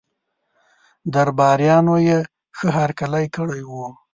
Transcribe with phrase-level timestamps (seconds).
[1.13, 2.19] درباریانو یې
[2.57, 3.87] ښه هرکلی کړی وو.